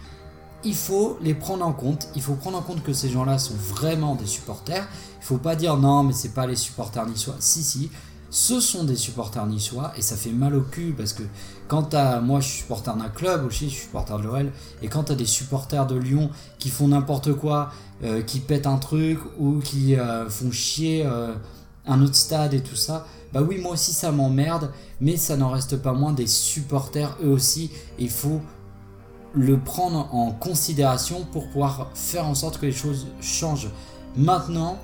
[0.63, 2.07] il faut les prendre en compte.
[2.15, 4.87] Il faut prendre en compte que ces gens-là sont vraiment des supporters.
[5.21, 7.35] Il faut pas dire non, mais c'est pas les supporters niçois.
[7.37, 7.91] Si, si,
[8.31, 11.21] ce sont des supporters niçois et ça fait mal au cul parce que
[11.67, 14.87] quand t'as, moi je suis supporter d'un club aussi, je suis supporter de l'OL, et
[14.87, 17.71] quand t'as des supporters de Lyon qui font n'importe quoi,
[18.03, 21.35] euh, qui pètent un truc ou qui euh, font chier euh,
[21.85, 25.49] un autre stade et tout ça, bah oui, moi aussi ça m'emmerde, mais ça n'en
[25.49, 28.41] reste pas moins des supporters eux aussi, il faut
[29.33, 33.69] le prendre en considération pour pouvoir faire en sorte que les choses changent.
[34.15, 34.79] Maintenant,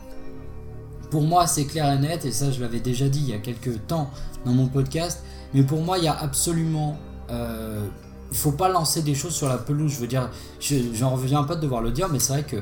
[1.09, 3.39] pour moi, c'est clair et net, et ça, je l'avais déjà dit il y a
[3.39, 4.09] quelques temps
[4.45, 5.23] dans mon podcast.
[5.53, 6.97] Mais pour moi, il y a absolument.
[7.29, 7.87] Euh,
[8.31, 9.91] il faut pas lancer des choses sur la pelouse.
[9.93, 10.29] Je veux dire,
[10.59, 12.57] je- j'en reviens pas de devoir le dire, mais c'est vrai que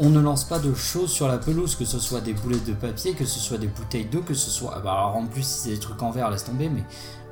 [0.00, 2.72] on ne lance pas de choses sur la pelouse, que ce soit des boulettes de
[2.72, 4.80] papier, que ce soit des bouteilles d'eau, que ce soit.
[4.84, 6.84] bah, alors en plus, si c'est des trucs en verre, laisse tomber, mais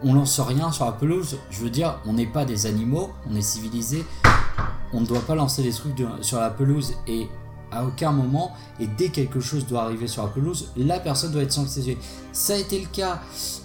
[0.03, 1.39] on lance rien sur la pelouse.
[1.51, 4.05] Je veux dire, on n'est pas des animaux, on est civilisés.
[4.93, 7.29] On ne doit pas lancer des trucs sur la pelouse et
[7.73, 11.43] à aucun moment, et dès quelque chose doit arriver sur la pelouse, la personne doit
[11.43, 11.99] être sanctionnée.
[12.33, 13.21] Ça a été le cas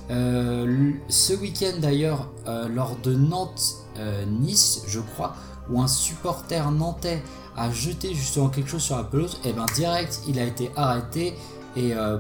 [0.09, 5.35] euh, ce week-end d'ailleurs, euh, lors de Nantes-Nice, je crois,
[5.69, 7.21] où un supporter nantais
[7.55, 11.33] a jeté justement quelque chose sur la pelouse, et ben direct, il a été arrêté
[11.75, 12.17] et euh,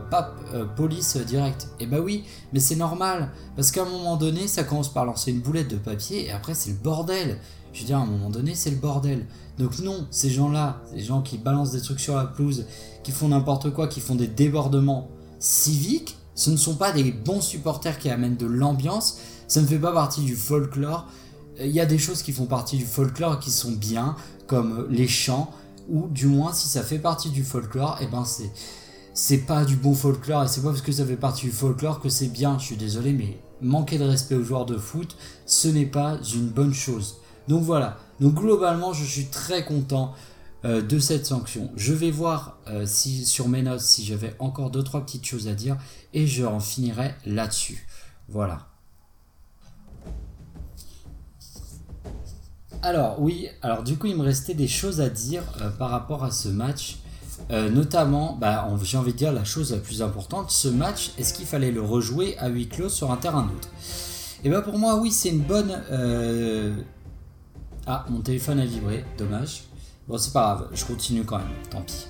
[0.53, 1.67] euh, police direct.
[1.79, 5.31] Et bah oui, mais c'est normal, parce qu'à un moment donné, ça commence par lancer
[5.31, 7.39] une boulette de papier, et après c'est le bordel.
[7.73, 9.25] Je veux dire, à un moment donné, c'est le bordel.
[9.57, 12.65] Donc non, ces gens-là, ces gens qui balancent des trucs sur la pelouse,
[13.03, 17.41] qui font n'importe quoi, qui font des débordements civiques, ce ne sont pas des bons
[17.41, 21.07] supporters qui amènent de l'ambiance, ça ne fait pas partie du folklore.
[21.59, 24.15] Il y a des choses qui font partie du folklore qui sont bien,
[24.89, 25.51] les chants,
[25.89, 28.51] ou du moins si ça fait partie du folklore, et ben c'est
[29.13, 31.99] c'est pas du bon folklore et c'est pas parce que ça fait partie du folklore
[31.99, 32.57] que c'est bien.
[32.57, 36.47] Je suis désolé, mais manquer de respect aux joueurs de foot, ce n'est pas une
[36.47, 37.17] bonne chose.
[37.47, 37.97] Donc voilà.
[38.19, 40.13] Donc globalement, je suis très content
[40.63, 41.71] euh, de cette sanction.
[41.75, 45.47] Je vais voir euh, si sur mes notes si j'avais encore deux trois petites choses
[45.47, 45.77] à dire
[46.13, 47.87] et je en finirai là-dessus.
[48.29, 48.70] Voilà.
[52.83, 56.23] Alors oui, alors du coup il me restait des choses à dire euh, par rapport
[56.23, 56.97] à ce match.
[57.49, 61.33] Euh, notamment, bah, j'ai envie de dire la chose la plus importante, ce match, est-ce
[61.33, 63.67] qu'il fallait le rejouer à huis clos sur un terrain neutre?
[64.43, 65.81] Et bah pour moi, oui, c'est une bonne.
[65.91, 66.75] euh,
[67.87, 69.63] Ah, mon téléphone a vibré, dommage.
[70.07, 72.05] Bon, c'est pas grave, je continue quand même, tant pis.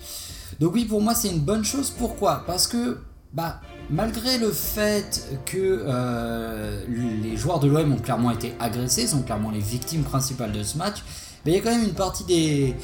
[0.60, 1.90] Donc oui, pour moi, c'est une bonne chose.
[1.90, 2.44] Pourquoi?
[2.46, 3.00] Parce que,
[3.34, 6.84] bah, malgré le fait que euh,
[7.24, 10.78] les joueurs de l'OM ont clairement été agressés, sont clairement les victimes principales de ce
[10.78, 11.04] match,
[11.44, 12.76] bah, il y a quand même une partie des,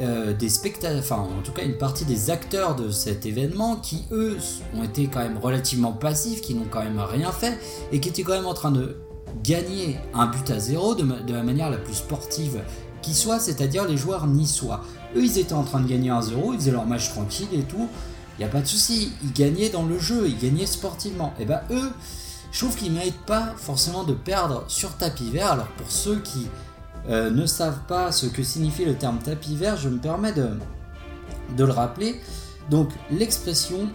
[0.00, 4.36] euh, spectateurs, en tout cas une partie des acteurs de cet événement qui eux
[4.74, 7.58] ont été quand même relativement passifs, qui n'ont quand même rien fait
[7.92, 8.96] et qui étaient quand même en train de
[9.42, 12.62] gagner un but à zéro de, de la manière la plus sportive
[13.02, 14.80] qui soit, c'est-à-dire les joueurs niçois.
[15.14, 17.88] Eux ils étaient en train de gagner 1-0, ils faisaient leur match tranquille et tout,
[18.38, 21.34] il n'y a pas de souci, ils gagnaient dans le jeu, ils gagnaient sportivement.
[21.40, 21.90] Et ben eux,
[22.52, 25.52] je trouve qu'ils ne méritent pas forcément de perdre sur tapis vert.
[25.52, 26.46] Alors pour ceux qui
[27.08, 30.50] euh, ne savent pas ce que signifie le terme tapis vert, je me permets de,
[31.56, 32.20] de le rappeler.
[32.70, 33.88] Donc l'expression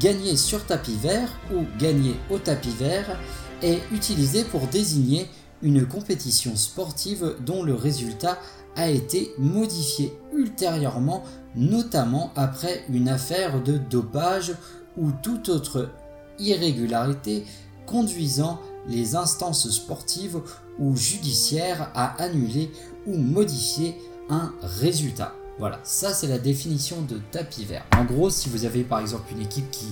[0.00, 3.16] gagner sur tapis vert ou gagner au tapis vert
[3.62, 5.28] est utilisée pour désigner
[5.62, 8.38] une compétition sportive dont le résultat
[8.76, 11.24] a été modifié ultérieurement,
[11.56, 14.54] notamment après une affaire de dopage
[14.96, 15.90] ou toute autre
[16.38, 17.44] irrégularité
[17.86, 20.40] conduisant les instances sportives
[20.78, 22.70] ou judiciaires à annuler
[23.06, 23.96] ou modifier
[24.28, 25.34] un résultat.
[25.58, 27.86] Voilà, ça c'est la définition de tapis vert.
[27.96, 29.86] En gros, si vous avez par exemple une équipe qui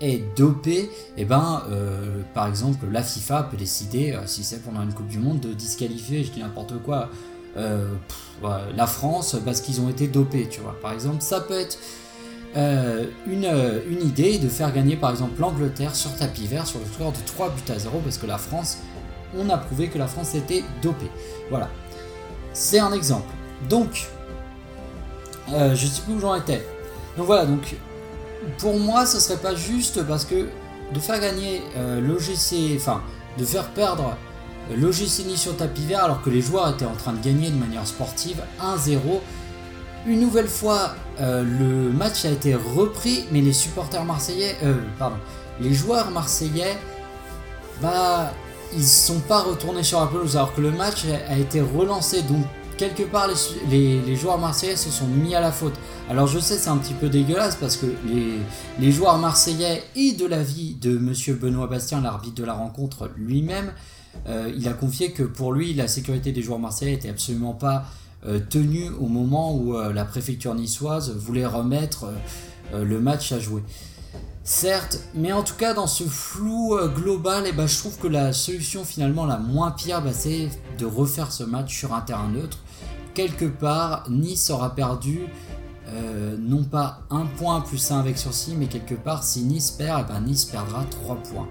[0.00, 4.62] est dopée, et eh ben, euh, par exemple, la FIFA peut décider, euh, si c'est
[4.62, 7.10] pendant une Coupe du Monde, de disqualifier, je dis n'importe quoi,
[7.58, 7.88] euh,
[8.76, 10.76] la France parce qu'ils ont été dopés, tu vois.
[10.80, 11.78] Par exemple, ça peut être
[13.26, 13.48] une,
[13.88, 17.18] une, idée de faire gagner par exemple l'Angleterre sur tapis vert sur le score de
[17.24, 18.78] 3 buts à 0 parce que la France,
[19.36, 21.10] on a prouvé que la France était dopée.
[21.50, 21.68] Voilà.
[22.54, 23.32] C'est un exemple.
[23.68, 24.08] Donc,
[25.48, 26.66] je sais plus où j'en étais.
[27.16, 27.76] Donc voilà, donc
[28.58, 30.48] pour moi, ce serait pas juste parce que
[30.92, 33.02] de faire gagner euh, l'OGC, enfin,
[33.36, 34.16] de faire perdre
[34.76, 37.56] l'OGC Nice sur tapis vert alors que les joueurs étaient en train de gagner de
[37.56, 38.98] manière sportive 1-0.
[40.06, 45.16] Une nouvelle fois, euh, le match a été repris, mais les supporters marseillais, euh, pardon,
[45.60, 46.76] les joueurs marseillais,
[47.82, 48.32] bah,
[48.74, 52.22] ils sont pas retournés sur la pelouse alors que le match a été relancé.
[52.22, 52.44] Donc
[52.78, 53.28] quelque part,
[53.68, 55.74] les, joueurs marseillais se sont mis à la faute.
[56.08, 57.86] Alors je sais, c'est un petit peu dégueulasse parce que
[58.78, 63.72] les, joueurs marseillais et de l'avis de Monsieur Benoît Bastien, l'arbitre de la rencontre lui-même,
[64.26, 67.84] euh, il a confié que pour lui, la sécurité des joueurs marseillais n'était absolument pas
[68.26, 72.06] euh, tenue au moment où euh, la préfecture niçoise voulait remettre
[72.74, 73.62] le match à jouer.
[74.44, 78.34] Certes, mais en tout cas dans ce flou global, eh ben, je trouve que la
[78.34, 82.58] solution finalement la moins pire, bah, c'est de refaire ce match sur un terrain neutre
[83.14, 85.26] quelque part, Nice aura perdu
[86.38, 90.12] non pas un point plus un avec sursis, mais quelque part, si Nice perd, eh
[90.12, 91.48] ben Nice perdra 3 points.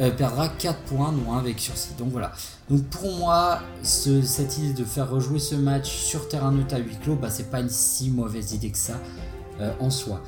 [0.00, 1.90] Euh, perdra 4 points, non 1 avec sursis.
[1.98, 2.32] Donc voilà.
[2.70, 6.96] Donc pour moi, cette idée de faire rejouer ce match sur terrain neutre à huis
[7.02, 9.00] clos, bah, c'est pas une si mauvaise idée que ça
[9.60, 10.22] euh, en soi.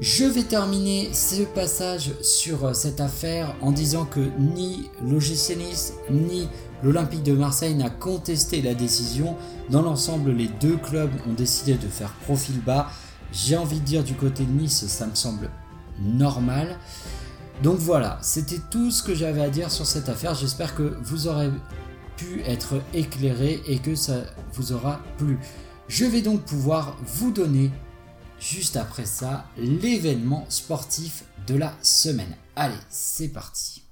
[0.00, 6.48] Je vais terminer ce passage sur cette affaire en disant que ni l'OGC Nice ni
[6.84, 9.34] l'Olympique de Marseille n'a contesté la décision.
[9.70, 12.88] Dans l'ensemble, les deux clubs ont décidé de faire profil bas.
[13.32, 15.50] J'ai envie de dire du côté de Nice, ça me semble
[16.00, 16.76] normal.
[17.62, 20.34] Donc voilà, c'était tout ce que j'avais à dire sur cette affaire.
[20.34, 21.50] J'espère que vous aurez
[22.16, 24.22] pu être éclairé et que ça
[24.54, 25.38] vous aura plu.
[25.88, 27.70] Je vais donc pouvoir vous donner
[28.38, 32.36] juste après ça l'événement sportif de la semaine.
[32.54, 33.82] Allez, c'est parti.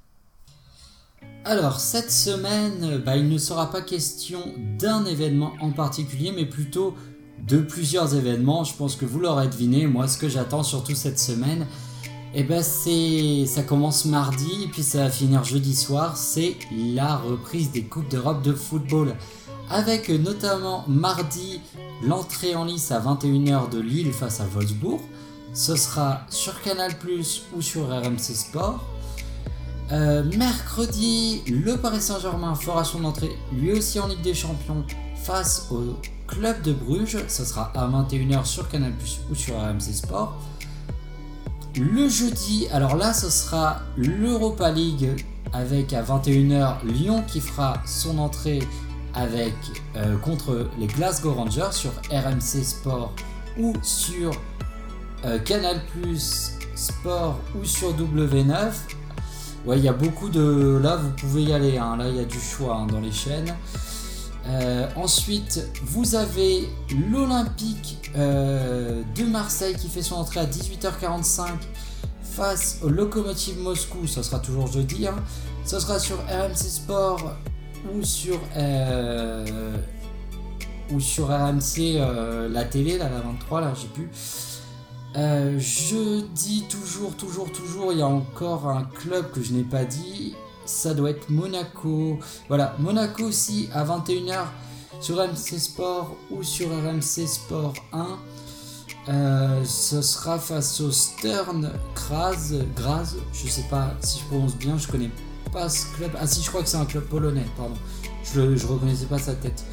[1.45, 4.41] Alors, cette semaine, bah, il ne sera pas question
[4.79, 6.95] d'un événement en particulier, mais plutôt
[7.47, 8.65] de plusieurs événements.
[8.65, 9.87] Je pense que vous l'aurez deviné.
[9.87, 11.67] Moi, ce que j'attends surtout cette semaine,
[12.39, 16.19] eh ben, c'est, ça commence mardi puis ça va finir jeudi soir.
[16.19, 19.15] C'est la reprise des Coupes d'Europe de football.
[19.71, 21.63] Avec notamment mardi
[22.05, 25.01] l'entrée en lice à 21h de Lille face à Wolfsburg.
[25.55, 26.93] Ce sera sur Canal
[27.57, 28.85] ou sur RMC Sport.
[29.93, 34.85] Euh, mercredi, le Paris Saint-Germain fera son entrée lui aussi en Ligue des Champions
[35.23, 35.97] face au
[36.27, 37.25] club de Bruges.
[37.29, 38.93] Ce sera à 21h sur Canal
[39.31, 40.37] ou sur RMC Sport.
[41.79, 45.11] Le jeudi, alors là, ce sera l'Europa League
[45.53, 48.61] avec à 21h Lyon qui fera son entrée
[49.15, 53.13] euh, contre les Glasgow Rangers sur RMC Sport
[53.59, 54.31] ou sur
[55.27, 55.83] euh, Canal
[56.75, 58.73] Sport ou sur W9.
[59.67, 60.81] Ouais, il y a beaucoup de.
[60.83, 61.77] Là, vous pouvez y aller.
[61.77, 61.99] Hein.
[61.99, 63.55] Là, il y a du choix hein, dans les chaînes.
[64.49, 66.69] Euh, ensuite, vous avez
[67.11, 71.49] l'Olympique euh, de Marseille qui fait son entrée à 18h45
[72.23, 74.07] face au Lokomotiv Moscou.
[74.07, 75.07] Ça sera toujours jeudi.
[75.07, 75.17] Hein.
[75.65, 77.33] Ça sera sur RMC Sport
[77.93, 79.77] ou sur euh,
[80.93, 81.99] ou sur RMC
[82.49, 84.09] la télé, là, la 23, là, j'ai plus.
[85.15, 89.85] Je dis toujours, toujours, toujours, il y a encore un club que je n'ai pas
[89.85, 90.37] dit.
[90.67, 92.19] Ça doit être Monaco.
[92.49, 94.45] Voilà, Monaco aussi à 21h
[95.01, 98.19] sur RMC Sport ou sur RMC Sport 1.
[99.09, 104.77] Euh, ce sera face au Stern Graz, Graz, je sais pas si je prononce bien,
[104.77, 105.11] je connais
[105.53, 106.11] pas ce club.
[106.21, 107.77] Ah si, je crois que c'est un club polonais, pardon.
[108.25, 109.65] Je, ne reconnaissais pas sa tête.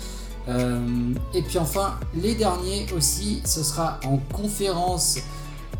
[0.48, 5.18] Euh, et puis enfin, les derniers aussi, ce sera en conférence,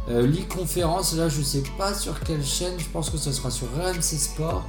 [0.10, 1.16] euh, conférence.
[1.16, 4.66] Là, je sais pas sur quelle chaîne, je pense que ce sera sur RMC Sport.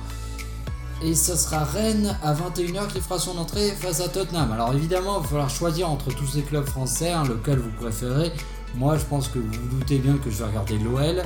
[1.04, 4.50] Et ce sera Rennes à 21h qui fera son entrée face à Tottenham.
[4.50, 8.32] Alors évidemment, il va falloir choisir entre tous ces clubs français, hein, lequel vous préférez.
[8.74, 11.22] Moi, je pense que vous vous doutez bien que je vais regarder l'OL.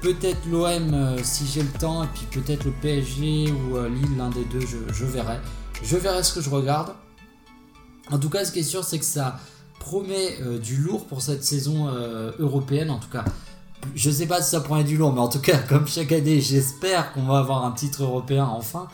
[0.00, 4.16] Peut-être l'OM euh, si j'ai le temps, et puis peut-être le PSG ou euh, Lille,
[4.16, 5.40] l'un des deux, je verrai.
[5.82, 6.94] Je verrai ce que je regarde.
[8.12, 9.40] En tout cas, ce qui est sûr, c'est que ça
[9.80, 11.88] promet euh, du lourd pour cette saison
[12.38, 12.92] européenne.
[12.92, 13.24] En tout cas,
[13.94, 16.40] je sais pas si ça promet du lourd, mais en tout cas, comme chaque année,
[16.40, 18.88] j'espère qu'on va avoir un titre européen enfin.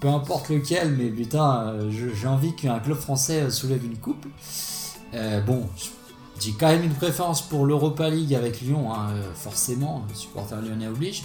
[0.00, 4.24] Peu importe lequel, mais putain, euh, j'ai envie qu'un club français euh, soulève une coupe.
[5.12, 5.68] Euh, bon,
[6.40, 11.24] j'ai quand même une préférence pour l'Europa League avec Lyon, hein, forcément, supporter lyonnais oblige.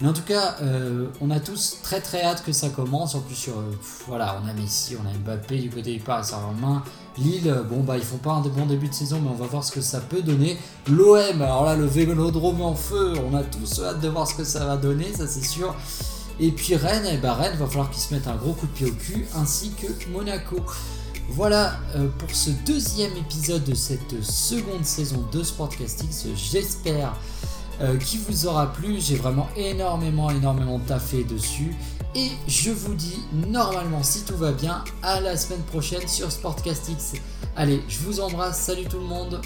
[0.00, 3.14] Mais en tout cas, euh, on a tous très très hâte que ça commence.
[3.14, 3.70] En plus, sur, euh,
[4.08, 6.82] voilà, on a Messi, on a Mbappé du côté du Paris Saint-Germain.
[7.18, 9.46] Lille, euh, bon bah ils font pas un bon début de saison, mais on va
[9.46, 10.56] voir ce que ça peut donner.
[10.88, 14.44] L'OM, alors là le Vélodrome en feu, on a tous hâte de voir ce que
[14.44, 15.74] ça va donner, ça c'est sûr.
[16.38, 18.72] Et puis Rennes, et bah Rennes va falloir qu'ils se mettent un gros coup de
[18.72, 20.56] pied au cul, ainsi que Monaco.
[21.28, 21.74] Voilà
[22.18, 26.26] pour ce deuxième épisode de cette seconde saison de Sportcastix.
[26.34, 27.14] J'espère
[27.80, 29.00] euh, qu'il vous aura plu.
[29.00, 31.74] J'ai vraiment énormément, énormément taffé dessus.
[32.14, 37.12] Et je vous dis, normalement, si tout va bien, à la semaine prochaine sur Sportcastix.
[37.56, 38.60] Allez, je vous embrasse.
[38.60, 39.40] Salut tout le monde.